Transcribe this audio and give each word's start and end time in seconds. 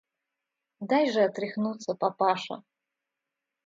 Дай 0.89 1.11
же 1.11 1.21
отряхнуться, 1.27 1.93
папаша. 1.93 2.63